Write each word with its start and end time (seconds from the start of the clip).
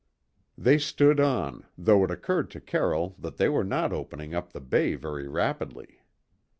They 0.57 0.79
stood 0.79 1.19
on, 1.19 1.67
though 1.77 2.03
it 2.03 2.09
occurred 2.09 2.49
to 2.49 2.59
Carroll 2.59 3.15
that 3.19 3.37
they 3.37 3.47
were 3.49 3.63
not 3.63 3.93
opening 3.93 4.33
up 4.33 4.51
the 4.51 4.59
bay 4.59 4.95
very 4.95 5.27
rapidly. 5.27 6.01